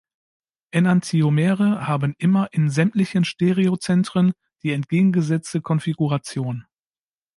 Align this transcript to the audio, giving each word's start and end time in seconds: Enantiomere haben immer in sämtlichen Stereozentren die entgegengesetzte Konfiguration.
Enantiomere 0.71 1.85
haben 1.87 2.15
immer 2.17 2.47
in 2.53 2.71
sämtlichen 2.71 3.23
Stereozentren 3.23 4.31
die 4.63 4.71
entgegengesetzte 4.71 5.61
Konfiguration. 5.61 6.65